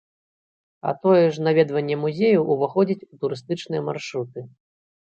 [0.91, 4.39] А тое ж наведванне музеяў уваходзіць у турыстычныя маршруты.